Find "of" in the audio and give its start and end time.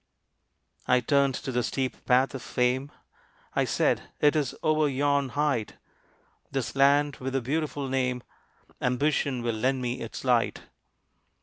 2.33-2.41